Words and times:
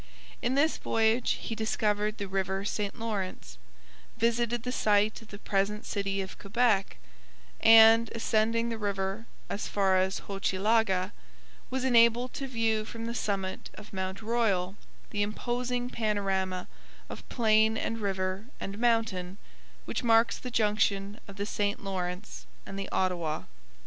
In 0.41 0.55
this 0.55 0.79
voyage 0.79 1.33
he 1.33 1.53
discovered 1.53 2.17
the 2.17 2.27
river 2.27 2.65
St 2.65 2.97
Lawrence, 2.99 3.59
visited 4.17 4.63
the 4.63 4.71
site 4.71 5.21
of 5.21 5.27
the 5.27 5.37
present 5.37 5.85
city 5.85 6.21
of 6.23 6.39
Quebec, 6.39 6.97
and, 7.59 8.09
ascending 8.15 8.69
the 8.69 8.79
river 8.79 9.27
as 9.47 9.67
far 9.67 9.99
as 9.99 10.21
Hochelaga, 10.21 11.13
was 11.69 11.83
enabled 11.83 12.33
to 12.33 12.47
view 12.47 12.83
from 12.83 13.05
the 13.05 13.13
summit 13.13 13.69
of 13.75 13.93
Mount 13.93 14.23
Royal 14.23 14.75
the 15.11 15.21
imposing 15.21 15.87
panorama 15.91 16.67
of 17.07 17.29
plain 17.29 17.77
and 17.77 17.99
river 17.99 18.45
and 18.59 18.79
mountain 18.79 19.37
which 19.85 20.01
marks 20.03 20.39
the 20.39 20.49
junction 20.49 21.19
of 21.27 21.35
the 21.35 21.45
St 21.45 21.83
Lawrence 21.83 22.47
and 22.65 22.79
the 22.79 22.89
Ottawa. 22.89 23.43